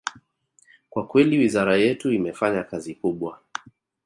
[0.89, 3.41] Kwa kweli wizara yetu imefanya kazi kubwa